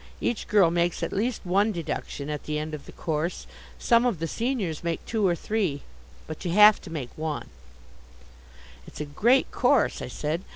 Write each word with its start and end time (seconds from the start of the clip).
Each 0.19 0.47
girl 0.47 0.71
makes 0.71 1.03
at 1.03 1.13
least 1.13 1.41
one 1.45 1.71
deduction 1.71 2.31
at 2.31 2.45
the 2.45 2.57
end 2.57 2.73
of 2.73 2.87
the 2.87 2.91
course. 2.91 3.45
Some 3.77 4.03
of 4.03 4.17
the 4.17 4.27
seniors 4.27 4.83
make 4.83 5.05
two 5.05 5.27
or 5.27 5.35
three. 5.35 5.83
But 6.25 6.43
you 6.43 6.49
have 6.53 6.81
to 6.81 6.89
make 6.89 7.15
one." 7.15 7.49
"It's 8.87 8.99
a 8.99 9.05
great 9.05 9.51
course," 9.51 10.01
I 10.01 10.07
said. 10.07 10.41